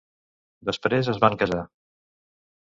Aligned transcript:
Després, 0.69 1.09
es 1.13 1.19
van 1.25 1.37
casar. 1.43 1.61